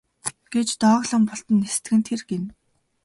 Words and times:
гэж 0.53 0.69
дооглон 0.81 1.23
бултан 1.27 1.55
нисдэг 1.63 1.93
нь 1.97 2.05
тэр 2.07 2.21
гэнэ. 2.29 2.47